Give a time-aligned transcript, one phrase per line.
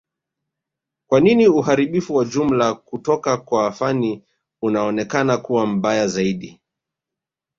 [1.07, 4.23] kwa nini uharibifu wa jumla kutoka kwa Fani
[4.61, 6.61] unaonekana kuwa mbaya zaidi